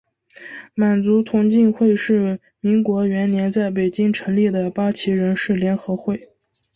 [0.73, 6.29] 满族同进会是民国元年在北京成立的八旗人士联合会。